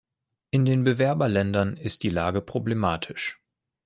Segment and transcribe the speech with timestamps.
[0.49, 3.39] In den Bewerberländern ist die Lage problematisch.